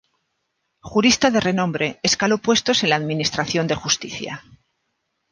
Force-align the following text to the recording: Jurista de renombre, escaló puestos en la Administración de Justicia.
Jurista 0.79 1.29
de 1.29 1.39
renombre, 1.39 1.99
escaló 2.01 2.39
puestos 2.39 2.81
en 2.83 2.89
la 2.89 2.95
Administración 2.95 3.67
de 3.67 3.75
Justicia. 3.75 4.43